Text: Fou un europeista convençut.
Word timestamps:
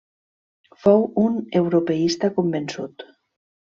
Fou 0.85 1.03
un 1.25 1.37
europeista 1.61 2.31
convençut. 2.39 3.07